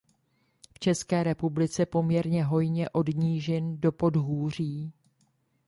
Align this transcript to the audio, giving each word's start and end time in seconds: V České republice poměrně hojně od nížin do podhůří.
V 0.75 0.79
České 0.79 1.23
republice 1.23 1.85
poměrně 1.85 2.43
hojně 2.43 2.89
od 2.89 3.07
nížin 3.07 3.77
do 3.81 3.91
podhůří. 3.91 4.93